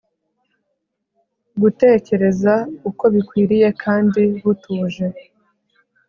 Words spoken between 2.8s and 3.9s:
uko bikwiriye